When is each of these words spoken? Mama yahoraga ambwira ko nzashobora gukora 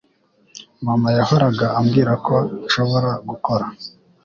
Mama 0.85 1.09
yahoraga 1.17 1.65
ambwira 1.79 2.13
ko 2.25 2.35
nzashobora 2.47 3.11
gukora 3.29 3.65